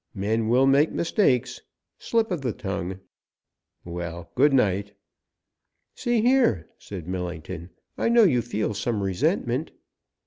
[0.15, 1.61] Men will make mistakes
[1.99, 2.99] slip of the tongue
[3.85, 4.93] Well, good night!"
[5.93, 9.69] "See here," said Millington, "I know you feel some resentment."